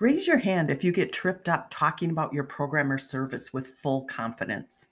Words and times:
Raise 0.00 0.26
your 0.26 0.38
hand 0.38 0.70
if 0.70 0.82
you 0.82 0.90
get 0.90 1.12
tripped 1.12 1.48
up 1.48 1.68
talking 1.70 2.10
about 2.10 2.32
your 2.32 2.44
program 2.44 2.90
or 2.90 2.98
service 2.98 3.52
with 3.52 3.66
full 3.66 4.02
confidence. 4.06 4.88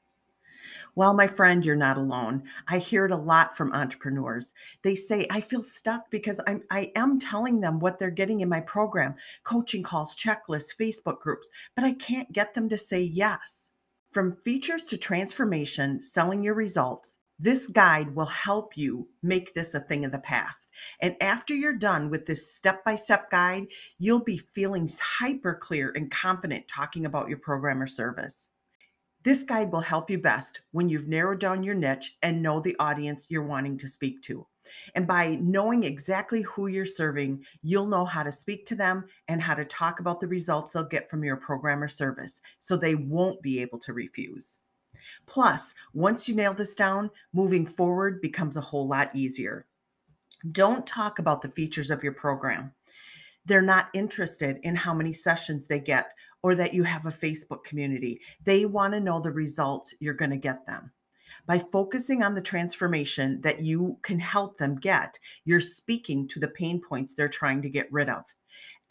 Well, 0.94 1.12
my 1.12 1.26
friend, 1.26 1.64
you're 1.64 1.74
not 1.74 1.96
alone. 1.96 2.44
I 2.68 2.78
hear 2.78 3.06
it 3.06 3.10
a 3.10 3.16
lot 3.16 3.56
from 3.56 3.72
entrepreneurs. 3.72 4.54
They 4.82 4.94
say, 4.94 5.26
I 5.30 5.40
feel 5.40 5.62
stuck 5.62 6.10
because 6.10 6.40
I'm 6.46 6.62
I 6.70 6.92
am 6.94 7.18
telling 7.18 7.60
them 7.60 7.80
what 7.80 7.98
they're 7.98 8.10
getting 8.10 8.40
in 8.40 8.48
my 8.48 8.60
program, 8.60 9.16
coaching 9.42 9.82
calls, 9.82 10.14
checklists, 10.14 10.76
Facebook 10.76 11.18
groups, 11.18 11.50
but 11.74 11.84
I 11.84 11.94
can't 11.94 12.32
get 12.32 12.54
them 12.54 12.68
to 12.68 12.78
say 12.78 13.02
yes. 13.02 13.72
From 14.10 14.36
features 14.36 14.84
to 14.86 14.98
transformation, 14.98 16.00
selling 16.02 16.44
your 16.44 16.54
results, 16.54 17.18
this 17.42 17.66
guide 17.66 18.14
will 18.14 18.26
help 18.26 18.76
you 18.76 19.08
make 19.24 19.52
this 19.52 19.74
a 19.74 19.80
thing 19.80 20.04
of 20.04 20.12
the 20.12 20.20
past. 20.20 20.70
And 21.00 21.16
after 21.20 21.54
you're 21.54 21.74
done 21.74 22.08
with 22.08 22.24
this 22.24 22.54
step 22.54 22.84
by 22.84 22.94
step 22.94 23.30
guide, 23.30 23.66
you'll 23.98 24.22
be 24.22 24.38
feeling 24.38 24.88
hyper 25.00 25.56
clear 25.56 25.92
and 25.96 26.08
confident 26.08 26.68
talking 26.68 27.04
about 27.04 27.28
your 27.28 27.38
program 27.38 27.82
or 27.82 27.88
service. 27.88 28.48
This 29.24 29.42
guide 29.42 29.72
will 29.72 29.80
help 29.80 30.08
you 30.08 30.18
best 30.18 30.62
when 30.70 30.88
you've 30.88 31.08
narrowed 31.08 31.40
down 31.40 31.64
your 31.64 31.74
niche 31.74 32.16
and 32.22 32.42
know 32.42 32.60
the 32.60 32.76
audience 32.78 33.26
you're 33.28 33.42
wanting 33.42 33.76
to 33.78 33.88
speak 33.88 34.22
to. 34.22 34.46
And 34.94 35.04
by 35.04 35.36
knowing 35.40 35.82
exactly 35.82 36.42
who 36.42 36.68
you're 36.68 36.84
serving, 36.84 37.44
you'll 37.60 37.86
know 37.86 38.04
how 38.04 38.22
to 38.22 38.30
speak 38.30 38.66
to 38.66 38.76
them 38.76 39.04
and 39.26 39.42
how 39.42 39.54
to 39.54 39.64
talk 39.64 39.98
about 39.98 40.20
the 40.20 40.28
results 40.28 40.72
they'll 40.72 40.84
get 40.84 41.10
from 41.10 41.24
your 41.24 41.36
program 41.36 41.82
or 41.82 41.88
service 41.88 42.40
so 42.58 42.76
they 42.76 42.94
won't 42.94 43.42
be 43.42 43.60
able 43.60 43.80
to 43.80 43.92
refuse. 43.92 44.60
Plus, 45.26 45.74
once 45.94 46.28
you 46.28 46.34
nail 46.34 46.54
this 46.54 46.74
down, 46.74 47.10
moving 47.32 47.66
forward 47.66 48.20
becomes 48.20 48.56
a 48.56 48.60
whole 48.60 48.86
lot 48.86 49.10
easier. 49.14 49.66
Don't 50.50 50.86
talk 50.86 51.18
about 51.18 51.42
the 51.42 51.48
features 51.48 51.90
of 51.90 52.02
your 52.02 52.12
program. 52.12 52.72
They're 53.44 53.62
not 53.62 53.88
interested 53.94 54.58
in 54.62 54.74
how 54.74 54.94
many 54.94 55.12
sessions 55.12 55.66
they 55.66 55.80
get 55.80 56.12
or 56.42 56.54
that 56.56 56.74
you 56.74 56.82
have 56.84 57.06
a 57.06 57.10
Facebook 57.10 57.64
community. 57.64 58.20
They 58.44 58.66
want 58.66 58.94
to 58.94 59.00
know 59.00 59.20
the 59.20 59.32
results 59.32 59.94
you're 60.00 60.14
going 60.14 60.30
to 60.30 60.36
get 60.36 60.66
them. 60.66 60.92
By 61.46 61.58
focusing 61.58 62.22
on 62.22 62.34
the 62.34 62.40
transformation 62.40 63.40
that 63.40 63.60
you 63.60 63.98
can 64.02 64.18
help 64.18 64.58
them 64.58 64.76
get, 64.76 65.18
you're 65.44 65.60
speaking 65.60 66.28
to 66.28 66.38
the 66.38 66.48
pain 66.48 66.80
points 66.80 67.14
they're 67.14 67.28
trying 67.28 67.62
to 67.62 67.70
get 67.70 67.92
rid 67.92 68.08
of. 68.08 68.24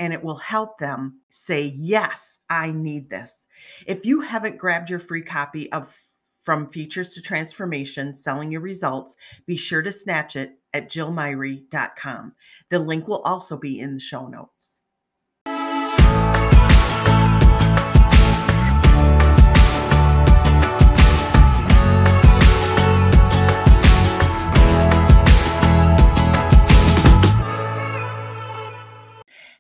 And 0.02 0.14
it 0.14 0.24
will 0.24 0.38
help 0.38 0.80
them 0.80 1.20
say, 1.30 1.74
Yes, 1.76 2.40
I 2.50 2.72
need 2.72 3.12
this. 3.12 3.46
If 3.86 4.04
you 4.04 4.22
haven't 4.22 4.58
grabbed 4.58 4.90
your 4.90 4.98
free 4.98 5.22
copy 5.22 5.72
of 5.72 5.96
From 6.42 6.72
Features 6.72 7.10
to 7.14 7.22
Transformation 7.22 8.16
Selling 8.16 8.52
Your 8.52 8.62
Results, 8.62 9.16
be 9.46 9.56
sure 9.56 9.84
to 9.84 9.92
snatch 9.92 10.36
it 10.36 10.58
at 10.74 10.90
jillmyrie.com. 10.90 12.34
The 12.70 12.80
link 12.80 13.08
will 13.08 13.22
also 13.22 13.58
be 13.58 13.80
in 13.80 13.94
the 13.94 14.00
show 14.00 14.26
notes. 14.26 14.81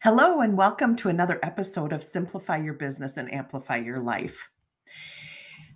Hello, 0.04 0.42
and 0.42 0.58
welcome 0.58 0.96
to 0.96 1.10
another 1.10 1.40
episode 1.44 1.94
of 1.94 2.02
Simplify 2.02 2.58
Your 2.58 2.74
Business 2.74 3.18
and 3.18 3.32
Amplify 3.32 3.78
Your 3.78 4.00
Life. 4.00 4.50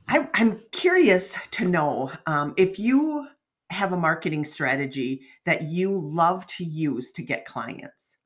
I, 0.07 0.27
am 0.33 0.63
curious 0.71 1.37
to 1.51 1.69
know 1.69 2.11
um, 2.25 2.55
if 2.57 2.79
you 2.79 3.27
have 3.69 3.93
a 3.93 3.97
marketing 3.97 4.43
strategy 4.43 5.21
that 5.43 5.65
you 5.65 5.99
love 5.99 6.43
to 6.47 6.63
use 6.63 7.11
to 7.11 7.21
get 7.21 7.45
clients. 7.45 8.17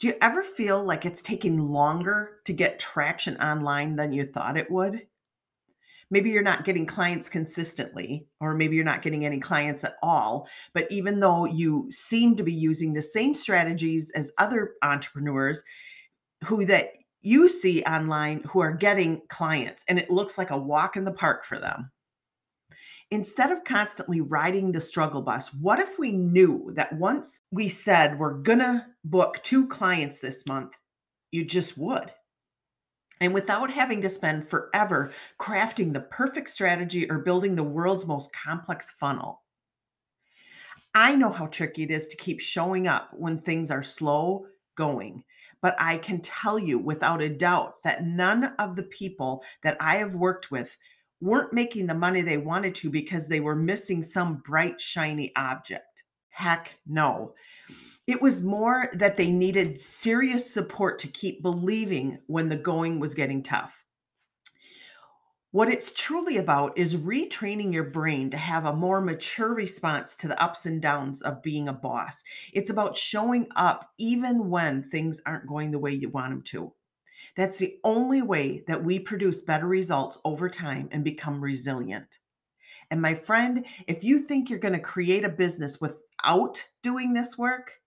Do 0.00 0.08
you 0.08 0.14
ever 0.20 0.42
feel 0.42 0.82
like 0.82 1.06
it's 1.06 1.22
taking 1.22 1.60
longer 1.60 2.38
to 2.46 2.52
get 2.52 2.80
traction 2.80 3.36
online 3.36 3.94
than 3.94 4.12
you 4.12 4.24
thought 4.24 4.56
it 4.56 4.68
would? 4.68 5.06
Maybe 6.12 6.30
you're 6.30 6.42
not 6.42 6.64
getting 6.64 6.86
clients 6.86 7.28
consistently 7.28 8.26
or 8.38 8.54
maybe 8.54 8.76
you're 8.76 8.84
not 8.84 9.02
getting 9.02 9.24
any 9.24 9.40
clients 9.40 9.82
at 9.82 9.96
all 10.02 10.46
but 10.74 10.86
even 10.90 11.18
though 11.18 11.46
you 11.46 11.88
seem 11.90 12.36
to 12.36 12.44
be 12.44 12.52
using 12.52 12.92
the 12.92 13.02
same 13.02 13.34
strategies 13.34 14.12
as 14.12 14.30
other 14.38 14.74
entrepreneurs 14.82 15.64
who 16.44 16.64
that 16.66 16.90
you 17.22 17.48
see 17.48 17.82
online 17.84 18.42
who 18.42 18.60
are 18.60 18.72
getting 18.72 19.22
clients 19.28 19.84
and 19.88 19.98
it 19.98 20.10
looks 20.10 20.36
like 20.36 20.50
a 20.50 20.58
walk 20.58 20.96
in 20.96 21.04
the 21.04 21.12
park 21.12 21.44
for 21.44 21.58
them. 21.58 21.90
Instead 23.10 23.52
of 23.52 23.64
constantly 23.64 24.20
riding 24.20 24.72
the 24.72 24.80
struggle 24.80 25.22
bus 25.22 25.52
what 25.54 25.78
if 25.78 25.98
we 25.98 26.12
knew 26.12 26.70
that 26.74 26.92
once 26.94 27.40
we 27.50 27.68
said 27.68 28.18
we're 28.18 28.34
gonna 28.34 28.86
book 29.04 29.42
two 29.42 29.66
clients 29.66 30.20
this 30.20 30.46
month 30.46 30.76
you 31.30 31.44
just 31.44 31.78
would 31.78 32.12
and 33.22 33.32
without 33.32 33.70
having 33.70 34.02
to 34.02 34.08
spend 34.08 34.44
forever 34.44 35.12
crafting 35.38 35.92
the 35.92 36.00
perfect 36.00 36.50
strategy 36.50 37.08
or 37.08 37.20
building 37.20 37.54
the 37.54 37.62
world's 37.62 38.04
most 38.04 38.32
complex 38.32 38.90
funnel. 38.98 39.42
I 40.92 41.14
know 41.14 41.30
how 41.30 41.46
tricky 41.46 41.84
it 41.84 41.92
is 41.92 42.08
to 42.08 42.16
keep 42.16 42.40
showing 42.40 42.88
up 42.88 43.10
when 43.12 43.38
things 43.38 43.70
are 43.70 43.82
slow 43.82 44.46
going, 44.76 45.22
but 45.60 45.76
I 45.78 45.98
can 45.98 46.20
tell 46.20 46.58
you 46.58 46.80
without 46.80 47.22
a 47.22 47.28
doubt 47.28 47.80
that 47.84 48.04
none 48.04 48.52
of 48.58 48.74
the 48.74 48.82
people 48.82 49.44
that 49.62 49.76
I 49.78 49.96
have 49.96 50.16
worked 50.16 50.50
with 50.50 50.76
weren't 51.20 51.52
making 51.52 51.86
the 51.86 51.94
money 51.94 52.22
they 52.22 52.38
wanted 52.38 52.74
to 52.74 52.90
because 52.90 53.28
they 53.28 53.38
were 53.38 53.54
missing 53.54 54.02
some 54.02 54.42
bright, 54.44 54.80
shiny 54.80 55.32
object. 55.36 56.02
Heck 56.30 56.76
no. 56.88 57.34
It 58.06 58.20
was 58.20 58.42
more 58.42 58.88
that 58.94 59.16
they 59.16 59.30
needed 59.30 59.80
serious 59.80 60.52
support 60.52 60.98
to 61.00 61.08
keep 61.08 61.40
believing 61.40 62.18
when 62.26 62.48
the 62.48 62.56
going 62.56 62.98
was 62.98 63.14
getting 63.14 63.44
tough. 63.44 63.84
What 65.52 65.68
it's 65.68 65.92
truly 65.92 66.38
about 66.38 66.76
is 66.76 66.96
retraining 66.96 67.72
your 67.72 67.84
brain 67.84 68.30
to 68.30 68.38
have 68.38 68.64
a 68.64 68.74
more 68.74 69.00
mature 69.00 69.54
response 69.54 70.16
to 70.16 70.26
the 70.26 70.42
ups 70.42 70.66
and 70.66 70.80
downs 70.80 71.22
of 71.22 71.42
being 71.42 71.68
a 71.68 71.74
boss. 71.74 72.24
It's 72.52 72.70
about 72.70 72.96
showing 72.96 73.46
up 73.54 73.92
even 73.98 74.48
when 74.48 74.82
things 74.82 75.20
aren't 75.26 75.46
going 75.46 75.70
the 75.70 75.78
way 75.78 75.92
you 75.92 76.08
want 76.08 76.30
them 76.30 76.42
to. 76.44 76.72
That's 77.36 77.58
the 77.58 77.76
only 77.84 78.22
way 78.22 78.64
that 78.66 78.82
we 78.82 78.98
produce 78.98 79.42
better 79.42 79.66
results 79.66 80.18
over 80.24 80.48
time 80.48 80.88
and 80.90 81.04
become 81.04 81.40
resilient. 81.40 82.18
And 82.90 83.00
my 83.00 83.14
friend, 83.14 83.64
if 83.86 84.02
you 84.02 84.20
think 84.20 84.50
you're 84.50 84.58
going 84.58 84.72
to 84.72 84.80
create 84.80 85.24
a 85.24 85.28
business 85.28 85.80
without 85.80 86.66
doing 86.82 87.12
this 87.12 87.38
work, 87.38 87.81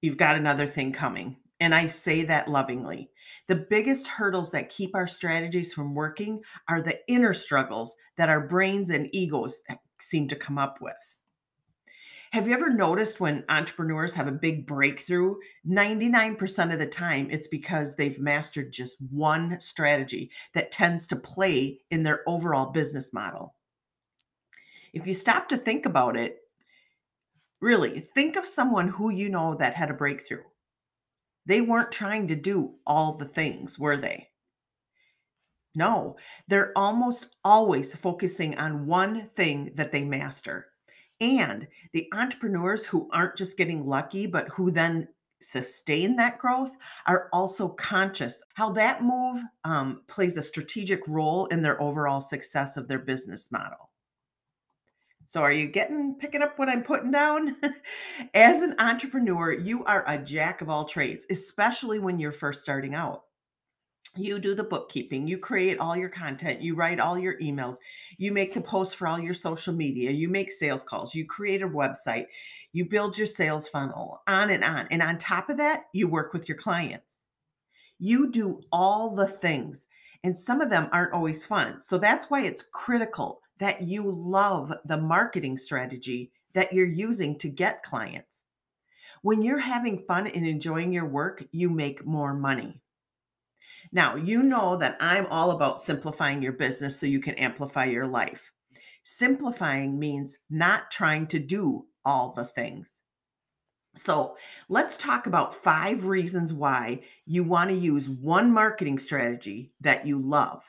you've 0.00 0.16
got 0.16 0.36
another 0.36 0.66
thing 0.66 0.92
coming. 0.92 1.36
And 1.60 1.74
I 1.74 1.88
say 1.88 2.24
that 2.24 2.48
lovingly. 2.48 3.10
The 3.48 3.66
biggest 3.68 4.06
hurdles 4.06 4.50
that 4.52 4.70
keep 4.70 4.94
our 4.94 5.06
strategies 5.06 5.72
from 5.72 5.94
working 5.94 6.42
are 6.68 6.80
the 6.80 7.00
inner 7.08 7.32
struggles 7.32 7.96
that 8.16 8.28
our 8.28 8.46
brains 8.46 8.90
and 8.90 9.08
egos 9.12 9.62
eh, 9.68 9.74
seem 10.00 10.28
to 10.28 10.36
come 10.36 10.58
up 10.58 10.80
with. 10.80 11.16
Have 12.32 12.46
you 12.46 12.54
ever 12.54 12.68
noticed 12.68 13.20
when 13.20 13.44
entrepreneurs 13.48 14.14
have 14.14 14.28
a 14.28 14.32
big 14.32 14.66
breakthrough? 14.66 15.36
99% 15.66 16.72
of 16.72 16.78
the 16.78 16.86
time, 16.86 17.30
it's 17.30 17.48
because 17.48 17.96
they've 17.96 18.20
mastered 18.20 18.70
just 18.70 18.96
one 19.10 19.58
strategy 19.60 20.30
that 20.52 20.70
tends 20.70 21.06
to 21.06 21.16
play 21.16 21.80
in 21.90 22.02
their 22.02 22.22
overall 22.28 22.66
business 22.70 23.14
model. 23.14 23.54
If 24.92 25.06
you 25.06 25.14
stop 25.14 25.48
to 25.48 25.56
think 25.56 25.86
about 25.86 26.16
it, 26.16 26.40
Really, 27.60 28.00
think 28.00 28.36
of 28.36 28.44
someone 28.44 28.88
who 28.88 29.10
you 29.10 29.28
know 29.28 29.54
that 29.54 29.74
had 29.74 29.90
a 29.90 29.94
breakthrough. 29.94 30.44
They 31.46 31.60
weren't 31.60 31.90
trying 31.90 32.28
to 32.28 32.36
do 32.36 32.74
all 32.86 33.14
the 33.14 33.24
things, 33.24 33.78
were 33.78 33.96
they? 33.96 34.28
No, 35.76 36.16
they're 36.46 36.72
almost 36.76 37.26
always 37.44 37.94
focusing 37.94 38.56
on 38.58 38.86
one 38.86 39.26
thing 39.28 39.72
that 39.74 39.92
they 39.92 40.04
master. 40.04 40.66
And 41.20 41.66
the 41.92 42.08
entrepreneurs 42.12 42.86
who 42.86 43.08
aren't 43.12 43.36
just 43.36 43.56
getting 43.56 43.84
lucky, 43.84 44.26
but 44.26 44.48
who 44.48 44.70
then 44.70 45.08
sustain 45.40 46.16
that 46.16 46.38
growth 46.38 46.76
are 47.06 47.28
also 47.32 47.68
conscious 47.68 48.42
how 48.54 48.70
that 48.72 49.02
move 49.02 49.42
um, 49.64 50.02
plays 50.08 50.36
a 50.36 50.42
strategic 50.42 51.06
role 51.06 51.46
in 51.46 51.62
their 51.62 51.80
overall 51.80 52.20
success 52.20 52.76
of 52.76 52.88
their 52.88 52.98
business 52.98 53.50
model. 53.50 53.87
So 55.28 55.42
are 55.42 55.52
you 55.52 55.66
getting 55.66 56.14
picking 56.14 56.40
up 56.40 56.58
what 56.58 56.70
I'm 56.70 56.82
putting 56.82 57.10
down? 57.10 57.54
As 58.34 58.62
an 58.62 58.74
entrepreneur, 58.78 59.52
you 59.52 59.84
are 59.84 60.02
a 60.06 60.16
jack 60.16 60.62
of 60.62 60.70
all 60.70 60.86
trades, 60.86 61.26
especially 61.28 61.98
when 61.98 62.18
you're 62.18 62.32
first 62.32 62.62
starting 62.62 62.94
out. 62.94 63.24
You 64.16 64.38
do 64.38 64.54
the 64.54 64.64
bookkeeping, 64.64 65.28
you 65.28 65.36
create 65.36 65.80
all 65.80 65.94
your 65.94 66.08
content, 66.08 66.62
you 66.62 66.74
write 66.74 66.98
all 66.98 67.18
your 67.18 67.38
emails, 67.40 67.76
you 68.16 68.32
make 68.32 68.54
the 68.54 68.62
posts 68.62 68.94
for 68.94 69.06
all 69.06 69.18
your 69.18 69.34
social 69.34 69.74
media, 69.74 70.10
you 70.10 70.30
make 70.30 70.50
sales 70.50 70.82
calls, 70.82 71.14
you 71.14 71.26
create 71.26 71.60
a 71.60 71.68
website, 71.68 72.24
you 72.72 72.86
build 72.86 73.18
your 73.18 73.26
sales 73.26 73.68
funnel, 73.68 74.22
on 74.26 74.48
and 74.48 74.64
on. 74.64 74.88
And 74.90 75.02
on 75.02 75.18
top 75.18 75.50
of 75.50 75.58
that, 75.58 75.82
you 75.92 76.08
work 76.08 76.32
with 76.32 76.48
your 76.48 76.56
clients. 76.56 77.26
You 77.98 78.30
do 78.30 78.62
all 78.72 79.14
the 79.14 79.26
things, 79.26 79.88
and 80.24 80.38
some 80.38 80.62
of 80.62 80.70
them 80.70 80.88
aren't 80.90 81.12
always 81.12 81.44
fun. 81.44 81.82
So 81.82 81.98
that's 81.98 82.30
why 82.30 82.46
it's 82.46 82.64
critical 82.72 83.42
that 83.58 83.82
you 83.82 84.10
love 84.10 84.72
the 84.84 84.96
marketing 84.96 85.56
strategy 85.56 86.30
that 86.54 86.72
you're 86.72 86.86
using 86.86 87.38
to 87.38 87.48
get 87.48 87.82
clients. 87.82 88.44
When 89.22 89.42
you're 89.42 89.58
having 89.58 89.98
fun 89.98 90.28
and 90.28 90.46
enjoying 90.46 90.92
your 90.92 91.06
work, 91.06 91.44
you 91.52 91.70
make 91.70 92.06
more 92.06 92.34
money. 92.34 92.80
Now, 93.92 94.16
you 94.16 94.42
know 94.42 94.76
that 94.76 94.96
I'm 95.00 95.26
all 95.26 95.50
about 95.50 95.80
simplifying 95.80 96.42
your 96.42 96.52
business 96.52 96.98
so 96.98 97.06
you 97.06 97.20
can 97.20 97.34
amplify 97.34 97.86
your 97.86 98.06
life. 98.06 98.52
Simplifying 99.02 99.98
means 99.98 100.38
not 100.50 100.90
trying 100.90 101.26
to 101.28 101.38
do 101.38 101.86
all 102.04 102.32
the 102.32 102.44
things. 102.44 103.02
So, 103.96 104.36
let's 104.68 104.96
talk 104.96 105.26
about 105.26 105.54
five 105.54 106.04
reasons 106.04 106.52
why 106.52 107.00
you 107.26 107.42
want 107.42 107.70
to 107.70 107.76
use 107.76 108.08
one 108.08 108.52
marketing 108.52 108.98
strategy 108.98 109.72
that 109.80 110.06
you 110.06 110.20
love. 110.20 110.62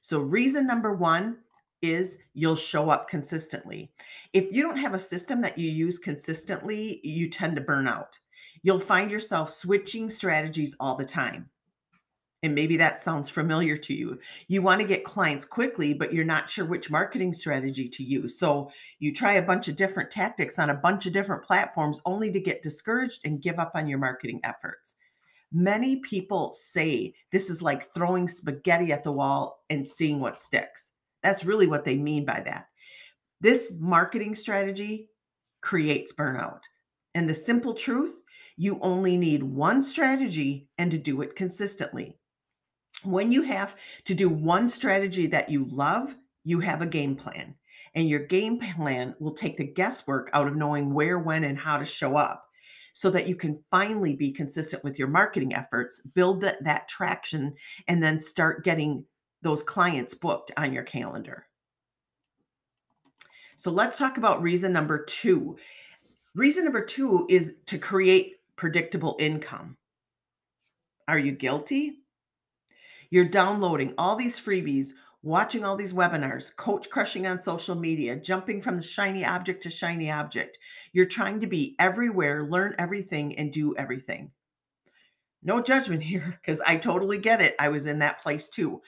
So, 0.00 0.20
reason 0.20 0.66
number 0.66 0.94
one 0.94 1.38
is 1.82 2.18
you'll 2.34 2.56
show 2.56 2.88
up 2.88 3.08
consistently. 3.08 3.92
If 4.32 4.52
you 4.52 4.62
don't 4.62 4.78
have 4.78 4.94
a 4.94 4.98
system 4.98 5.40
that 5.42 5.58
you 5.58 5.70
use 5.70 5.98
consistently, 5.98 7.00
you 7.06 7.28
tend 7.28 7.56
to 7.56 7.62
burn 7.62 7.88
out. 7.88 8.18
You'll 8.62 8.78
find 8.78 9.10
yourself 9.10 9.50
switching 9.50 10.08
strategies 10.08 10.74
all 10.78 10.94
the 10.94 11.04
time. 11.04 11.50
And 12.44 12.54
maybe 12.54 12.76
that 12.76 12.98
sounds 12.98 13.28
familiar 13.28 13.76
to 13.76 13.94
you. 13.94 14.18
You 14.48 14.62
want 14.62 14.80
to 14.80 14.86
get 14.86 15.04
clients 15.04 15.44
quickly, 15.44 15.94
but 15.94 16.12
you're 16.12 16.24
not 16.24 16.50
sure 16.50 16.64
which 16.64 16.90
marketing 16.90 17.32
strategy 17.32 17.88
to 17.88 18.02
use. 18.02 18.36
So 18.36 18.70
you 18.98 19.12
try 19.12 19.34
a 19.34 19.42
bunch 19.42 19.68
of 19.68 19.76
different 19.76 20.10
tactics 20.10 20.58
on 20.58 20.70
a 20.70 20.74
bunch 20.74 21.06
of 21.06 21.12
different 21.12 21.44
platforms 21.44 22.00
only 22.04 22.32
to 22.32 22.40
get 22.40 22.62
discouraged 22.62 23.20
and 23.24 23.42
give 23.42 23.60
up 23.60 23.72
on 23.74 23.86
your 23.86 23.98
marketing 23.98 24.40
efforts. 24.42 24.96
Many 25.52 25.96
people 26.00 26.52
say 26.52 27.14
this 27.30 27.48
is 27.48 27.62
like 27.62 27.92
throwing 27.94 28.26
spaghetti 28.26 28.90
at 28.90 29.04
the 29.04 29.12
wall 29.12 29.62
and 29.70 29.86
seeing 29.86 30.18
what 30.18 30.40
sticks. 30.40 30.92
That's 31.22 31.44
really 31.44 31.66
what 31.66 31.84
they 31.84 31.96
mean 31.96 32.24
by 32.24 32.40
that. 32.44 32.66
This 33.40 33.72
marketing 33.78 34.34
strategy 34.34 35.08
creates 35.60 36.12
burnout. 36.12 36.62
And 37.14 37.28
the 37.28 37.34
simple 37.34 37.74
truth 37.74 38.22
you 38.56 38.78
only 38.80 39.16
need 39.16 39.42
one 39.42 39.82
strategy 39.82 40.68
and 40.78 40.90
to 40.90 40.98
do 40.98 41.22
it 41.22 41.36
consistently. 41.36 42.16
When 43.02 43.32
you 43.32 43.42
have 43.42 43.76
to 44.04 44.14
do 44.14 44.28
one 44.28 44.68
strategy 44.68 45.26
that 45.28 45.48
you 45.48 45.64
love, 45.70 46.14
you 46.44 46.60
have 46.60 46.82
a 46.82 46.86
game 46.86 47.16
plan. 47.16 47.54
And 47.94 48.08
your 48.08 48.20
game 48.20 48.58
plan 48.58 49.14
will 49.18 49.34
take 49.34 49.56
the 49.56 49.66
guesswork 49.66 50.30
out 50.32 50.46
of 50.46 50.56
knowing 50.56 50.94
where, 50.94 51.18
when, 51.18 51.44
and 51.44 51.58
how 51.58 51.78
to 51.78 51.84
show 51.84 52.16
up 52.16 52.44
so 52.94 53.10
that 53.10 53.26
you 53.26 53.34
can 53.34 53.62
finally 53.70 54.14
be 54.14 54.30
consistent 54.30 54.84
with 54.84 54.98
your 54.98 55.08
marketing 55.08 55.54
efforts, 55.54 56.00
build 56.14 56.42
that, 56.42 56.62
that 56.64 56.88
traction, 56.88 57.54
and 57.88 58.02
then 58.02 58.20
start 58.20 58.64
getting 58.64 59.04
those 59.42 59.62
clients 59.62 60.14
booked 60.14 60.52
on 60.56 60.72
your 60.72 60.84
calendar. 60.84 61.46
So 63.56 63.70
let's 63.70 63.98
talk 63.98 64.18
about 64.18 64.42
reason 64.42 64.72
number 64.72 65.04
two. 65.04 65.56
Reason 66.34 66.64
number 66.64 66.84
two 66.84 67.26
is 67.28 67.54
to 67.66 67.78
create 67.78 68.36
predictable 68.56 69.16
income. 69.20 69.76
Are 71.06 71.18
you 71.18 71.32
guilty? 71.32 71.98
You're 73.10 73.26
downloading 73.26 73.94
all 73.98 74.16
these 74.16 74.40
freebies, 74.40 74.92
watching 75.22 75.64
all 75.64 75.76
these 75.76 75.92
webinars, 75.92 76.54
coach 76.56 76.88
crushing 76.88 77.26
on 77.26 77.38
social 77.38 77.74
media, 77.74 78.16
jumping 78.16 78.62
from 78.62 78.76
the 78.76 78.82
shiny 78.82 79.24
object 79.24 79.62
to 79.64 79.70
shiny 79.70 80.10
object. 80.10 80.58
You're 80.92 81.04
trying 81.04 81.40
to 81.40 81.46
be 81.46 81.76
everywhere, 81.78 82.44
learn 82.44 82.74
everything, 82.78 83.38
and 83.38 83.52
do 83.52 83.76
everything. 83.76 84.30
No 85.42 85.60
judgment 85.60 86.02
here 86.04 86.38
because 86.40 86.60
I 86.60 86.76
totally 86.76 87.18
get 87.18 87.40
it. 87.40 87.54
I 87.58 87.68
was 87.68 87.86
in 87.86 87.98
that 87.98 88.22
place 88.22 88.48
too. 88.48 88.80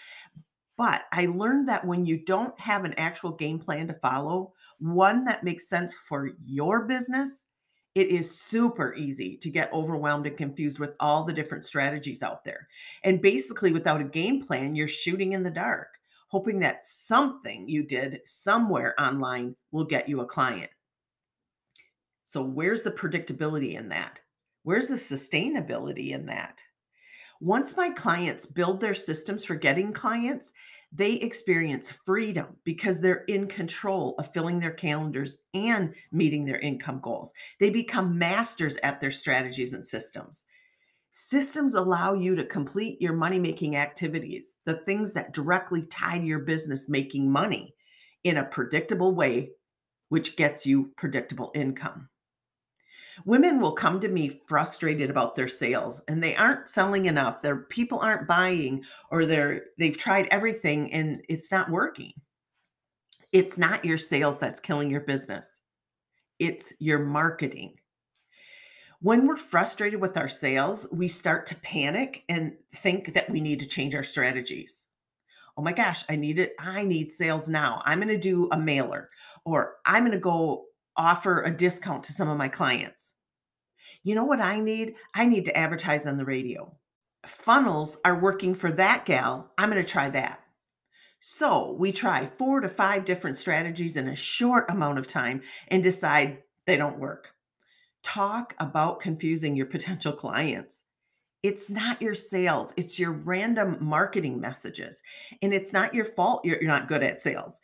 But 0.76 1.04
I 1.12 1.26
learned 1.26 1.68
that 1.68 1.86
when 1.86 2.04
you 2.04 2.18
don't 2.18 2.58
have 2.58 2.84
an 2.84 2.94
actual 2.96 3.30
game 3.30 3.58
plan 3.58 3.86
to 3.86 3.94
follow, 3.94 4.52
one 4.78 5.24
that 5.24 5.44
makes 5.44 5.68
sense 5.68 5.94
for 5.94 6.32
your 6.40 6.86
business, 6.86 7.46
it 7.94 8.08
is 8.08 8.40
super 8.40 8.92
easy 8.94 9.36
to 9.36 9.50
get 9.50 9.72
overwhelmed 9.72 10.26
and 10.26 10.36
confused 10.36 10.80
with 10.80 10.96
all 10.98 11.22
the 11.22 11.32
different 11.32 11.64
strategies 11.64 12.24
out 12.24 12.44
there. 12.44 12.66
And 13.04 13.22
basically, 13.22 13.70
without 13.70 14.00
a 14.00 14.04
game 14.04 14.42
plan, 14.42 14.74
you're 14.74 14.88
shooting 14.88 15.32
in 15.32 15.44
the 15.44 15.50
dark, 15.50 15.96
hoping 16.26 16.58
that 16.58 16.84
something 16.84 17.68
you 17.68 17.84
did 17.84 18.20
somewhere 18.24 19.00
online 19.00 19.54
will 19.70 19.84
get 19.84 20.08
you 20.08 20.22
a 20.22 20.26
client. 20.26 20.70
So, 22.24 22.42
where's 22.42 22.82
the 22.82 22.90
predictability 22.90 23.78
in 23.78 23.90
that? 23.90 24.20
Where's 24.64 24.88
the 24.88 24.96
sustainability 24.96 26.10
in 26.10 26.26
that? 26.26 26.62
Once 27.40 27.76
my 27.76 27.90
clients 27.90 28.46
build 28.46 28.80
their 28.80 28.94
systems 28.94 29.44
for 29.44 29.54
getting 29.54 29.92
clients, 29.92 30.52
they 30.92 31.14
experience 31.14 31.90
freedom 32.06 32.46
because 32.64 33.00
they're 33.00 33.24
in 33.24 33.48
control 33.48 34.14
of 34.18 34.32
filling 34.32 34.60
their 34.60 34.70
calendars 34.70 35.36
and 35.52 35.92
meeting 36.12 36.44
their 36.44 36.60
income 36.60 37.00
goals. 37.02 37.34
They 37.58 37.70
become 37.70 38.16
masters 38.16 38.76
at 38.82 39.00
their 39.00 39.10
strategies 39.10 39.72
and 39.74 39.84
systems. 39.84 40.46
Systems 41.10 41.74
allow 41.74 42.14
you 42.14 42.36
to 42.36 42.44
complete 42.44 43.00
your 43.00 43.12
money 43.12 43.38
making 43.38 43.76
activities, 43.76 44.56
the 44.66 44.78
things 44.84 45.12
that 45.12 45.32
directly 45.32 45.86
tie 45.86 46.18
to 46.18 46.24
your 46.24 46.40
business 46.40 46.88
making 46.88 47.30
money 47.30 47.74
in 48.22 48.36
a 48.36 48.44
predictable 48.44 49.14
way, 49.14 49.50
which 50.08 50.36
gets 50.36 50.64
you 50.64 50.92
predictable 50.96 51.50
income. 51.54 52.08
Women 53.24 53.60
will 53.60 53.72
come 53.72 54.00
to 54.00 54.08
me 54.08 54.28
frustrated 54.28 55.10
about 55.10 55.34
their 55.34 55.48
sales 55.48 56.02
and 56.08 56.22
they 56.22 56.34
aren't 56.36 56.68
selling 56.68 57.06
enough. 57.06 57.42
Their 57.42 57.56
people 57.56 57.98
aren't 58.00 58.28
buying 58.28 58.84
or 59.10 59.24
they're 59.24 59.62
they've 59.78 59.96
tried 59.96 60.28
everything 60.30 60.92
and 60.92 61.24
it's 61.28 61.50
not 61.50 61.70
working. 61.70 62.12
It's 63.32 63.58
not 63.58 63.84
your 63.84 63.98
sales 63.98 64.38
that's 64.38 64.60
killing 64.60 64.90
your 64.90 65.00
business. 65.00 65.60
It's 66.38 66.72
your 66.78 66.98
marketing. 66.98 67.74
When 69.00 69.26
we're 69.26 69.36
frustrated 69.36 70.00
with 70.00 70.16
our 70.16 70.28
sales, 70.28 70.88
we 70.90 71.08
start 71.08 71.46
to 71.46 71.56
panic 71.56 72.24
and 72.28 72.54
think 72.74 73.12
that 73.12 73.28
we 73.28 73.40
need 73.40 73.60
to 73.60 73.66
change 73.66 73.94
our 73.94 74.02
strategies. 74.02 74.86
Oh 75.56 75.62
my 75.62 75.72
gosh, 75.72 76.04
I 76.08 76.16
need 76.16 76.38
it. 76.38 76.54
I 76.58 76.84
need 76.84 77.12
sales 77.12 77.48
now. 77.48 77.82
I'm 77.84 77.98
going 77.98 78.08
to 78.08 78.18
do 78.18 78.48
a 78.50 78.58
mailer 78.58 79.08
or 79.44 79.74
I'm 79.84 80.02
going 80.02 80.12
to 80.12 80.18
go 80.18 80.66
offer 80.96 81.42
a 81.42 81.56
discount 81.56 82.04
to 82.04 82.12
some 82.12 82.28
of 82.28 82.38
my 82.38 82.48
clients. 82.48 83.14
You 84.02 84.14
know 84.14 84.24
what 84.24 84.40
I 84.40 84.58
need? 84.60 84.94
I 85.14 85.24
need 85.24 85.46
to 85.46 85.56
advertise 85.56 86.06
on 86.06 86.16
the 86.16 86.24
radio. 86.24 86.76
Funnels 87.26 87.96
are 88.04 88.20
working 88.20 88.54
for 88.54 88.70
that 88.72 89.06
gal. 89.06 89.50
I'm 89.56 89.70
going 89.70 89.82
to 89.82 89.88
try 89.88 90.10
that. 90.10 90.40
So 91.20 91.72
we 91.78 91.90
try 91.90 92.26
four 92.26 92.60
to 92.60 92.68
five 92.68 93.06
different 93.06 93.38
strategies 93.38 93.96
in 93.96 94.08
a 94.08 94.16
short 94.16 94.70
amount 94.70 94.98
of 94.98 95.06
time 95.06 95.40
and 95.68 95.82
decide 95.82 96.42
they 96.66 96.76
don't 96.76 96.98
work. 96.98 97.30
Talk 98.02 98.54
about 98.58 99.00
confusing 99.00 99.56
your 99.56 99.64
potential 99.64 100.12
clients. 100.12 100.84
It's 101.42 101.70
not 101.70 102.00
your 102.02 102.14
sales, 102.14 102.74
it's 102.76 102.98
your 102.98 103.12
random 103.12 103.78
marketing 103.80 104.38
messages. 104.38 105.02
And 105.40 105.54
it's 105.54 105.72
not 105.72 105.94
your 105.94 106.04
fault 106.04 106.44
you're, 106.44 106.58
you're 106.58 106.68
not 106.68 106.88
good 106.88 107.02
at 107.02 107.22
sales. 107.22 107.60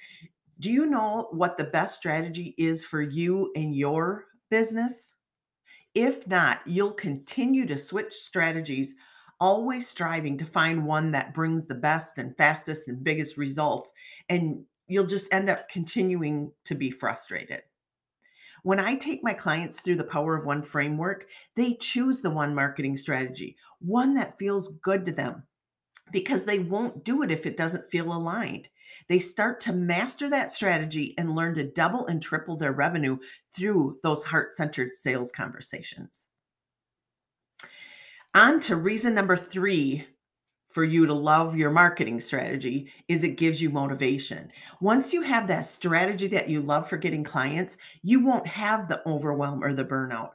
Do 0.60 0.70
you 0.70 0.84
know 0.84 1.28
what 1.30 1.56
the 1.56 1.64
best 1.64 1.96
strategy 1.96 2.54
is 2.58 2.84
for 2.84 3.00
you 3.00 3.50
and 3.56 3.74
your 3.74 4.26
business? 4.50 5.14
If 5.94 6.28
not, 6.28 6.60
you'll 6.66 6.92
continue 6.92 7.66
to 7.66 7.78
switch 7.78 8.12
strategies, 8.12 8.94
always 9.40 9.88
striving 9.88 10.36
to 10.36 10.44
find 10.44 10.84
one 10.84 11.12
that 11.12 11.32
brings 11.32 11.66
the 11.66 11.74
best 11.74 12.18
and 12.18 12.36
fastest 12.36 12.88
and 12.88 13.02
biggest 13.02 13.38
results. 13.38 13.90
And 14.28 14.62
you'll 14.86 15.06
just 15.06 15.32
end 15.32 15.48
up 15.48 15.68
continuing 15.70 16.52
to 16.66 16.74
be 16.74 16.90
frustrated. 16.90 17.62
When 18.62 18.78
I 18.78 18.96
take 18.96 19.24
my 19.24 19.32
clients 19.32 19.80
through 19.80 19.96
the 19.96 20.04
Power 20.04 20.36
of 20.36 20.44
One 20.44 20.62
framework, 20.62 21.28
they 21.56 21.74
choose 21.80 22.20
the 22.20 22.30
one 22.30 22.54
marketing 22.54 22.98
strategy, 22.98 23.56
one 23.78 24.12
that 24.14 24.38
feels 24.38 24.76
good 24.82 25.06
to 25.06 25.12
them, 25.12 25.44
because 26.12 26.44
they 26.44 26.58
won't 26.58 27.02
do 27.02 27.22
it 27.22 27.30
if 27.30 27.46
it 27.46 27.56
doesn't 27.56 27.90
feel 27.90 28.12
aligned. 28.12 28.68
They 29.08 29.18
start 29.18 29.60
to 29.60 29.72
master 29.72 30.28
that 30.30 30.50
strategy 30.50 31.14
and 31.18 31.34
learn 31.34 31.54
to 31.54 31.64
double 31.64 32.06
and 32.06 32.22
triple 32.22 32.56
their 32.56 32.72
revenue 32.72 33.18
through 33.54 33.98
those 34.02 34.22
heart 34.22 34.54
centered 34.54 34.92
sales 34.92 35.32
conversations. 35.32 36.26
On 38.34 38.60
to 38.60 38.76
reason 38.76 39.14
number 39.14 39.36
three 39.36 40.06
for 40.68 40.84
you 40.84 41.04
to 41.04 41.14
love 41.14 41.56
your 41.56 41.70
marketing 41.70 42.20
strategy 42.20 42.92
is 43.08 43.24
it 43.24 43.36
gives 43.36 43.60
you 43.60 43.70
motivation. 43.70 44.52
Once 44.80 45.12
you 45.12 45.22
have 45.22 45.48
that 45.48 45.66
strategy 45.66 46.28
that 46.28 46.48
you 46.48 46.60
love 46.60 46.88
for 46.88 46.96
getting 46.96 47.24
clients, 47.24 47.76
you 48.02 48.24
won't 48.24 48.46
have 48.46 48.86
the 48.86 49.02
overwhelm 49.08 49.64
or 49.64 49.74
the 49.74 49.84
burnout 49.84 50.34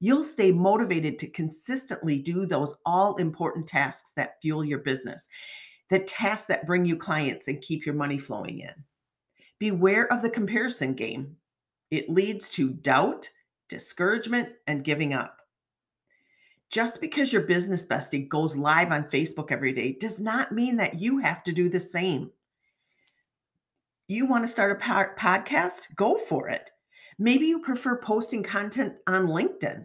you'll 0.00 0.24
stay 0.24 0.50
motivated 0.50 1.18
to 1.18 1.28
consistently 1.28 2.18
do 2.18 2.46
those 2.46 2.74
all 2.84 3.16
important 3.16 3.66
tasks 3.66 4.12
that 4.16 4.40
fuel 4.40 4.64
your 4.64 4.78
business, 4.78 5.28
the 5.90 5.98
tasks 5.98 6.46
that 6.46 6.66
bring 6.66 6.84
you 6.84 6.96
clients 6.96 7.48
and 7.48 7.60
keep 7.60 7.84
your 7.84 7.94
money 7.94 8.18
flowing 8.18 8.60
in. 8.60 8.72
Beware 9.58 10.10
of 10.12 10.22
the 10.22 10.30
comparison 10.30 10.94
game. 10.94 11.36
It 11.90 12.08
leads 12.08 12.48
to 12.50 12.70
doubt, 12.70 13.28
discouragement, 13.68 14.50
and 14.66 14.84
giving 14.84 15.12
up. 15.12 15.36
Just 16.70 17.00
because 17.00 17.32
your 17.32 17.42
business 17.42 17.84
bestie 17.84 18.28
goes 18.28 18.56
live 18.56 18.92
on 18.92 19.04
Facebook 19.04 19.50
every 19.50 19.72
day 19.72 19.92
does 19.92 20.20
not 20.20 20.52
mean 20.52 20.76
that 20.76 21.00
you 21.00 21.18
have 21.18 21.42
to 21.42 21.52
do 21.52 21.68
the 21.68 21.80
same. 21.80 22.30
You 24.06 24.26
want 24.26 24.44
to 24.44 24.48
start 24.48 24.80
a 24.80 24.84
podcast? 24.84 25.94
Go 25.96 26.16
for 26.16 26.48
it. 26.48 26.70
Maybe 27.18 27.46
you 27.46 27.60
prefer 27.60 27.98
posting 27.98 28.44
content 28.44 28.94
on 29.08 29.26
LinkedIn. 29.26 29.84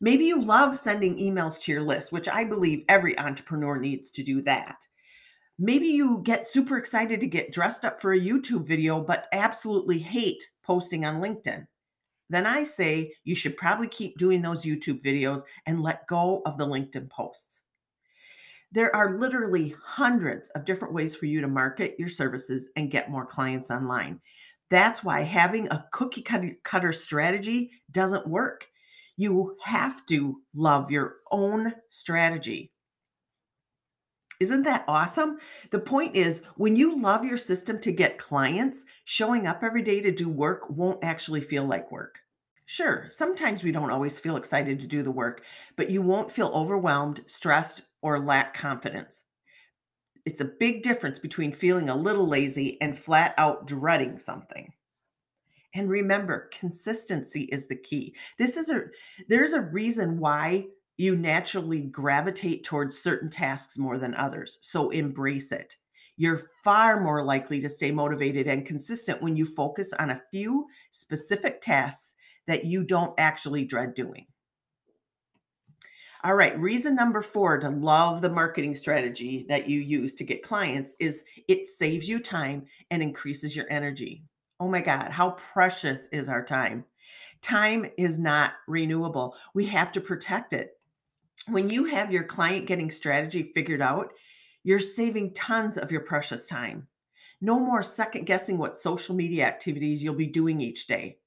Maybe 0.00 0.24
you 0.26 0.40
love 0.40 0.76
sending 0.76 1.18
emails 1.18 1.60
to 1.62 1.72
your 1.72 1.82
list, 1.82 2.12
which 2.12 2.28
I 2.28 2.44
believe 2.44 2.84
every 2.88 3.18
entrepreneur 3.18 3.78
needs 3.78 4.10
to 4.12 4.22
do 4.22 4.40
that. 4.42 4.86
Maybe 5.58 5.86
you 5.86 6.20
get 6.22 6.46
super 6.46 6.76
excited 6.76 7.20
to 7.20 7.26
get 7.26 7.52
dressed 7.52 7.84
up 7.84 8.00
for 8.00 8.12
a 8.12 8.20
YouTube 8.20 8.66
video, 8.66 9.00
but 9.00 9.26
absolutely 9.32 9.98
hate 9.98 10.46
posting 10.62 11.04
on 11.04 11.22
LinkedIn. 11.22 11.66
Then 12.28 12.46
I 12.46 12.64
say 12.64 13.14
you 13.24 13.34
should 13.34 13.56
probably 13.56 13.88
keep 13.88 14.18
doing 14.18 14.42
those 14.42 14.64
YouTube 14.64 15.00
videos 15.00 15.42
and 15.64 15.82
let 15.82 16.06
go 16.08 16.42
of 16.44 16.58
the 16.58 16.66
LinkedIn 16.66 17.08
posts. 17.08 17.62
There 18.72 18.94
are 18.94 19.18
literally 19.18 19.74
hundreds 19.82 20.50
of 20.50 20.64
different 20.64 20.92
ways 20.92 21.14
for 21.14 21.26
you 21.26 21.40
to 21.40 21.48
market 21.48 21.94
your 21.98 22.08
services 22.08 22.68
and 22.76 22.90
get 22.90 23.10
more 23.10 23.24
clients 23.24 23.70
online. 23.70 24.20
That's 24.68 25.04
why 25.04 25.22
having 25.22 25.68
a 25.68 25.86
cookie 25.92 26.24
cutter 26.64 26.92
strategy 26.92 27.70
doesn't 27.92 28.26
work. 28.26 28.66
You 29.16 29.56
have 29.62 30.04
to 30.06 30.42
love 30.54 30.90
your 30.90 31.18
own 31.30 31.72
strategy. 31.88 32.72
Isn't 34.40 34.64
that 34.64 34.84
awesome? 34.86 35.38
The 35.70 35.80
point 35.80 36.14
is, 36.14 36.42
when 36.56 36.76
you 36.76 37.00
love 37.00 37.24
your 37.24 37.38
system 37.38 37.78
to 37.80 37.92
get 37.92 38.18
clients, 38.18 38.84
showing 39.04 39.46
up 39.46 39.62
every 39.62 39.82
day 39.82 40.00
to 40.02 40.12
do 40.12 40.28
work 40.28 40.68
won't 40.68 41.02
actually 41.02 41.40
feel 41.40 41.64
like 41.64 41.90
work. 41.90 42.20
Sure, 42.66 43.06
sometimes 43.10 43.62
we 43.62 43.72
don't 43.72 43.90
always 43.90 44.18
feel 44.20 44.36
excited 44.36 44.80
to 44.80 44.86
do 44.86 45.02
the 45.02 45.10
work, 45.10 45.44
but 45.76 45.88
you 45.88 46.02
won't 46.02 46.30
feel 46.30 46.48
overwhelmed, 46.48 47.22
stressed, 47.26 47.82
or 48.02 48.18
lack 48.18 48.54
confidence. 48.54 49.22
It's 50.26 50.40
a 50.40 50.52
big 50.58 50.82
difference 50.82 51.18
between 51.18 51.52
feeling 51.52 51.88
a 51.88 51.96
little 51.96 52.26
lazy 52.26 52.80
and 52.80 52.98
flat 52.98 53.34
out 53.38 53.66
dreading 53.66 54.18
something. 54.18 54.72
And 55.74 55.88
remember, 55.88 56.50
consistency 56.52 57.42
is 57.44 57.66
the 57.66 57.76
key. 57.76 58.14
This 58.38 58.56
is 58.56 58.70
a 58.70 58.84
there's 59.28 59.52
a 59.52 59.60
reason 59.60 60.18
why 60.18 60.66
you 60.96 61.16
naturally 61.16 61.82
gravitate 61.82 62.64
towards 62.64 62.98
certain 62.98 63.30
tasks 63.30 63.78
more 63.78 63.98
than 63.98 64.14
others. 64.14 64.58
So 64.62 64.90
embrace 64.90 65.52
it. 65.52 65.76
You're 66.16 66.48
far 66.64 67.00
more 67.00 67.22
likely 67.22 67.60
to 67.60 67.68
stay 67.68 67.92
motivated 67.92 68.46
and 68.46 68.64
consistent 68.64 69.20
when 69.20 69.36
you 69.36 69.44
focus 69.44 69.92
on 69.94 70.10
a 70.10 70.22
few 70.30 70.66
specific 70.90 71.60
tasks 71.60 72.14
that 72.46 72.64
you 72.64 72.84
don't 72.84 73.12
actually 73.18 73.64
dread 73.64 73.94
doing. 73.94 74.26
All 76.24 76.34
right, 76.34 76.58
reason 76.58 76.96
number 76.96 77.20
four 77.20 77.58
to 77.58 77.68
love 77.68 78.22
the 78.22 78.30
marketing 78.30 78.74
strategy 78.74 79.44
that 79.48 79.68
you 79.68 79.80
use 79.80 80.14
to 80.14 80.24
get 80.24 80.42
clients 80.42 80.96
is 80.98 81.22
it 81.46 81.68
saves 81.68 82.08
you 82.08 82.18
time 82.18 82.64
and 82.90 83.02
increases 83.02 83.54
your 83.54 83.66
energy. 83.70 84.24
Oh 84.58 84.68
my 84.68 84.80
God, 84.80 85.10
how 85.10 85.32
precious 85.32 86.08
is 86.08 86.30
our 86.30 86.42
time? 86.42 86.84
Time 87.42 87.86
is 87.98 88.18
not 88.18 88.54
renewable. 88.66 89.36
We 89.54 89.66
have 89.66 89.92
to 89.92 90.00
protect 90.00 90.54
it. 90.54 90.75
When 91.48 91.70
you 91.70 91.84
have 91.84 92.10
your 92.10 92.24
client 92.24 92.66
getting 92.66 92.90
strategy 92.90 93.52
figured 93.54 93.82
out, 93.82 94.12
you're 94.64 94.80
saving 94.80 95.34
tons 95.34 95.78
of 95.78 95.92
your 95.92 96.00
precious 96.00 96.48
time. 96.48 96.88
No 97.40 97.60
more 97.60 97.82
second 97.82 98.24
guessing 98.24 98.58
what 98.58 98.76
social 98.76 99.14
media 99.14 99.44
activities 99.44 100.02
you'll 100.02 100.14
be 100.14 100.26
doing 100.26 100.60
each 100.60 100.86
day, 100.86 101.18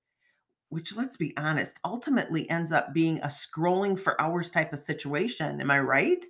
which, 0.70 0.96
let's 0.96 1.16
be 1.16 1.38
honest, 1.38 1.80
ultimately 1.86 2.50
ends 2.50 2.72
up 2.72 2.94
being 2.94 3.20
a 3.20 3.28
scrolling 3.28 3.98
for 3.98 4.20
hours 4.20 4.52
type 4.52 4.74
of 4.74 4.80
situation. 4.80 5.62
Am 5.62 5.72
I 5.72 5.80
right? 5.80 6.26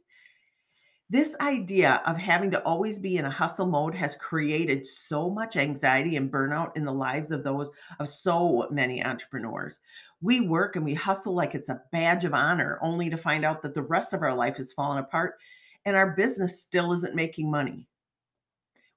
This 1.11 1.35
idea 1.41 2.03
of 2.05 2.17
having 2.17 2.51
to 2.51 2.61
always 2.61 2.99
be 2.99 3.17
in 3.17 3.25
a 3.25 3.31
hustle 3.31 3.65
mode 3.65 3.95
has 3.95 4.15
created 4.15 4.85
so 4.85 5.27
much 5.27 5.55
anxiety 5.55 6.17
and 6.17 6.31
burnout 6.31 6.77
in 6.77 6.85
the 6.85 6.93
lives 6.93 7.31
of 7.31 7.43
those 7.43 7.71
of 7.99 8.07
so 8.07 8.67
many 8.69 9.03
entrepreneurs. 9.03 9.79
We 10.21 10.39
work 10.39 10.75
and 10.75 10.85
we 10.85 10.93
hustle 10.93 11.33
like 11.33 11.55
it's 11.55 11.69
a 11.69 11.81
badge 11.91 12.25
of 12.25 12.35
honor, 12.35 12.77
only 12.83 13.09
to 13.09 13.17
find 13.17 13.43
out 13.43 13.63
that 13.63 13.73
the 13.73 13.81
rest 13.81 14.13
of 14.13 14.21
our 14.21 14.35
life 14.35 14.57
has 14.57 14.71
fallen 14.71 14.99
apart 14.99 15.39
and 15.83 15.95
our 15.95 16.15
business 16.15 16.61
still 16.61 16.93
isn't 16.93 17.15
making 17.15 17.49
money. 17.49 17.87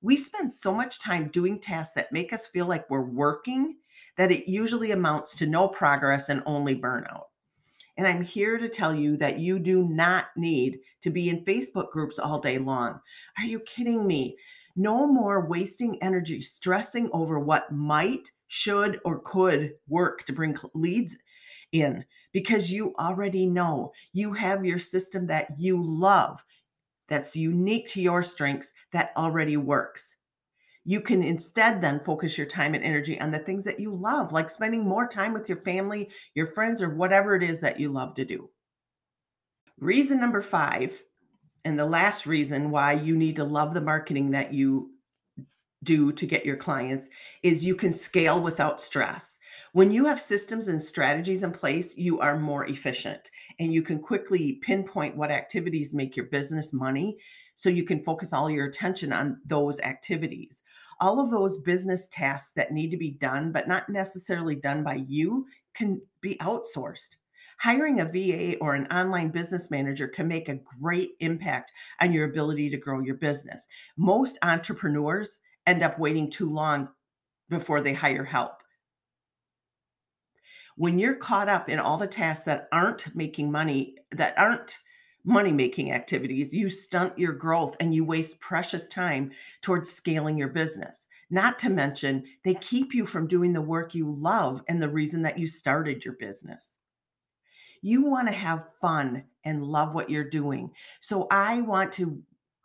We 0.03 0.19
spend 0.19 0.53
so 0.53 0.75
much 0.75 1.01
time 1.01 1.29
doing 1.29 1.61
tasks 1.61 1.95
that 1.95 2.13
make 2.13 2.35
us 2.35 2.47
feel 2.47 2.67
like 2.67 2.91
we're 2.91 3.01
working 3.01 3.79
that 4.19 4.31
it 4.31 4.51
usually 4.51 4.91
amounts 4.91 5.35
to 5.37 5.47
no 5.47 5.67
progress 5.67 6.29
and 6.29 6.43
only 6.45 6.77
burnout. 6.77 7.32
And 7.97 8.07
I'm 8.07 8.23
here 8.23 8.59
to 8.59 8.69
tell 8.69 8.95
you 8.95 9.17
that 9.19 9.39
you 9.39 9.59
do 9.59 9.89
not 9.89 10.27
need 10.37 10.81
to 11.03 11.11
be 11.11 11.29
in 11.29 11.45
Facebook 11.45 11.91
groups 11.91 12.19
all 12.19 12.39
day 12.39 12.59
long. 12.59 13.01
Are 13.39 13.45
you 13.45 13.61
kidding 13.61 14.07
me? 14.07 14.37
No 14.77 15.07
more 15.07 15.47
wasting 15.47 16.03
energy 16.03 16.41
stressing 16.41 17.11
over 17.13 17.39
what 17.39 17.71
might, 17.71 18.33
should, 18.49 19.01
or 19.05 19.21
could 19.21 19.75
work 19.89 20.25
to 20.25 20.33
bring 20.33 20.57
leads 20.75 21.19
in 21.73 22.05
because 22.33 22.71
you 22.71 22.95
already 22.99 23.47
know 23.47 23.93
you 24.13 24.33
have 24.33 24.65
your 24.65 24.79
system 24.79 25.27
that 25.27 25.49
you 25.59 25.83
love 25.83 26.45
that's 27.09 27.37
unique 27.37 27.89
to 27.89 28.01
your 28.01 28.23
strengths 28.23 28.73
that 28.93 29.13
already 29.17 29.57
works 29.57 30.17
you 30.85 31.01
can 31.01 31.23
instead 31.23 31.81
then 31.81 32.01
focus 32.01 32.37
your 32.37 32.47
time 32.47 32.75
and 32.75 32.85
energy 32.85 33.21
on 33.21 33.31
the 33.31 33.39
things 33.39 33.65
that 33.65 33.79
you 33.79 33.95
love, 33.95 34.33
like 34.33 34.51
spending 34.51 34.87
more 34.87 35.07
time 35.07 35.33
with 35.33 35.49
your 35.49 35.59
family, 35.59 36.11
your 36.35 36.47
friends, 36.47 36.83
or 36.83 36.91
whatever 36.91 37.35
it 37.35 37.43
is 37.43 37.61
that 37.61 37.79
you 37.79 37.91
love 37.91 38.15
to 38.17 38.25
do. 38.25 38.51
Reason 39.79 40.19
number 40.19 40.43
five, 40.43 41.03
and 41.65 41.79
the 41.79 41.87
last 41.87 42.27
reason 42.27 42.71
why 42.71 42.93
you 42.93 43.17
need 43.17 43.37
to 43.37 43.45
love 43.45 43.75
the 43.75 43.81
marketing 43.81 44.33
that 44.33 44.53
you 44.53 44.92
do 45.83 46.13
to 46.13 46.27
get 46.27 46.47
your 46.47 46.57
clients 46.57 47.11
is 47.43 47.65
you 47.65 47.75
can 47.75 47.93
scale 47.93 48.41
without 48.41 48.81
stress. 48.81 49.39
When 49.73 49.91
you 49.91 50.05
have 50.07 50.21
systems 50.21 50.69
and 50.69 50.81
strategies 50.81 51.43
in 51.43 51.53
place, 51.53 51.97
you 51.97 52.21
are 52.21 52.39
more 52.39 52.67
efficient 52.67 53.31
and 53.59 53.73
you 53.73 53.83
can 53.83 53.99
quickly 53.99 54.61
pinpoint 54.63 55.17
what 55.17 55.31
activities 55.31 55.95
make 55.95 56.17
your 56.17 56.27
business 56.27 56.73
money 56.73 57.19
so 57.55 57.69
you 57.69 57.85
can 57.85 58.03
focus 58.03 58.33
all 58.33 58.51
your 58.51 58.67
attention 58.67 59.13
on 59.13 59.41
those 59.45 59.81
activities. 59.81 60.63
All 61.01 61.21
of 61.21 61.31
those 61.31 61.59
business 61.59 62.09
tasks 62.09 62.53
that 62.53 62.73
need 62.73 62.91
to 62.91 62.97
be 62.97 63.11
done, 63.11 63.53
but 63.53 63.69
not 63.69 63.89
necessarily 63.89 64.55
done 64.55 64.83
by 64.83 65.05
you, 65.07 65.47
can 65.75 66.01
be 66.21 66.37
outsourced. 66.37 67.17
Hiring 67.59 68.01
a 68.01 68.05
VA 68.05 68.57
or 68.59 68.75
an 68.75 68.87
online 68.87 69.31
business 69.31 69.71
manager 69.71 70.09
can 70.09 70.29
make 70.29 70.49
a 70.49 70.61
great 70.81 71.13
impact 71.21 71.73
on 72.01 72.13
your 72.13 72.25
ability 72.25 72.71
to 72.71 72.77
grow 72.77 73.01
your 73.01 73.17
business. 73.17 73.67
Most 73.97 74.39
entrepreneurs 74.43 75.41
end 75.67 75.83
up 75.83 75.99
waiting 75.99 76.31
too 76.31 76.51
long 76.51 76.89
before 77.49 77.81
they 77.81 77.93
hire 77.93 78.25
help. 78.25 78.63
When 80.77 80.99
you're 80.99 81.17
caught 81.17 81.49
up 81.49 81.69
in 81.69 81.79
all 81.79 81.99
the 81.99 82.07
tasks 82.07 82.45
that 82.45 82.69
aren't 82.73 83.15
making 83.15 83.53
money, 83.53 83.97
that 84.11 84.39
aren't 84.39 84.79
money 85.25 85.53
making 85.53 85.93
activities, 85.93 86.53
you 86.53 86.69
stunt 86.69 87.19
your 87.19 87.33
growth 87.33 87.77
and 87.79 87.95
you 87.95 88.05
waste 88.05 88.41
precious 88.41 88.89
time 88.89 89.31
towards 89.61 89.93
scaling 89.93 90.37
your 90.37 90.49
business. 90.49 91.07
Not 91.31 91.59
to 91.61 91.71
mention, 91.71 92.25
they 92.45 92.55
keep 92.55 92.95
you 92.95 93.07
from 93.07 93.29
doing 93.29 93.53
the 93.53 93.63
work 93.63 93.95
you 93.95 94.13
love 94.13 94.63
and 94.69 94.81
the 94.81 94.89
reason 94.89 95.23
that 95.23 95.39
you 95.39 95.47
started 95.47 96.05
your 96.05 96.15
business. 96.15 96.79
You 97.83 98.05
want 98.05 98.29
to 98.29 98.35
have 98.35 98.75
fun 98.81 99.25
and 99.45 99.65
love 99.65 99.95
what 99.95 100.09
you're 100.09 100.29
doing. 100.29 100.71
So 101.01 101.27
I 101.31 101.61
want 101.63 101.93
to 101.93 102.23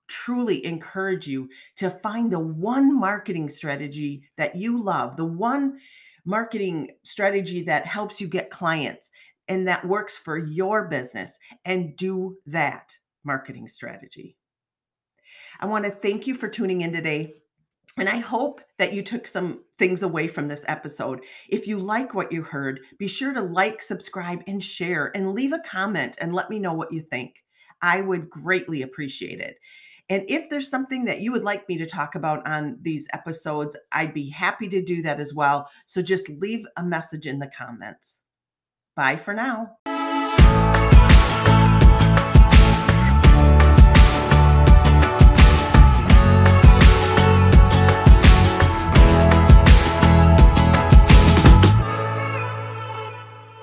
truly 0.07 0.65
encourage 0.65 1.27
you 1.27 1.49
to 1.75 1.89
find 1.89 2.31
the 2.31 2.39
one 2.39 2.97
marketing 2.97 3.49
strategy 3.49 4.23
that 4.37 4.55
you 4.55 4.81
love, 4.81 5.15
the 5.15 5.25
one 5.25 5.79
marketing 6.25 6.91
strategy 7.03 7.61
that 7.63 7.85
helps 7.85 8.19
you 8.19 8.27
get 8.27 8.49
clients 8.49 9.11
and 9.47 9.67
that 9.67 9.85
works 9.87 10.15
for 10.15 10.37
your 10.37 10.87
business 10.87 11.39
and 11.65 11.95
do 11.95 12.37
that 12.45 12.95
marketing 13.23 13.67
strategy. 13.67 14.35
I 15.59 15.65
want 15.65 15.85
to 15.85 15.91
thank 15.91 16.27
you 16.27 16.35
for 16.35 16.47
tuning 16.47 16.81
in 16.81 16.91
today. 16.91 17.35
And 17.97 18.07
I 18.07 18.17
hope 18.17 18.61
that 18.77 18.93
you 18.93 19.01
took 19.01 19.25
some 19.25 19.63
things 19.77 20.03
away 20.03 20.27
from 20.27 20.47
this 20.47 20.63
episode. 20.67 21.23
If 21.49 21.65
you 21.65 21.79
like 21.79 22.13
what 22.13 22.31
you 22.31 22.43
heard, 22.43 22.81
be 22.99 23.07
sure 23.07 23.33
to 23.33 23.41
like, 23.41 23.81
subscribe, 23.81 24.43
and 24.45 24.63
share, 24.63 25.11
and 25.15 25.33
leave 25.33 25.51
a 25.51 25.59
comment 25.59 26.15
and 26.21 26.33
let 26.33 26.49
me 26.51 26.59
know 26.59 26.73
what 26.73 26.93
you 26.93 27.01
think. 27.01 27.43
I 27.81 28.01
would 28.01 28.29
greatly 28.29 28.83
appreciate 28.83 29.39
it. 29.39 29.57
And 30.09 30.23
if 30.27 30.49
there's 30.49 30.69
something 30.69 31.05
that 31.05 31.21
you 31.21 31.31
would 31.31 31.43
like 31.43 31.67
me 31.67 31.77
to 31.77 31.85
talk 31.85 32.15
about 32.15 32.47
on 32.47 32.77
these 32.81 33.07
episodes, 33.13 33.75
I'd 33.91 34.13
be 34.13 34.29
happy 34.29 34.69
to 34.69 34.81
do 34.81 35.01
that 35.01 35.19
as 35.19 35.33
well. 35.33 35.69
So 35.85 36.01
just 36.01 36.29
leave 36.29 36.65
a 36.77 36.83
message 36.83 37.27
in 37.27 37.39
the 37.39 37.47
comments. 37.47 38.21
Bye 38.95 39.17
for 39.17 39.33
now. 39.33 39.77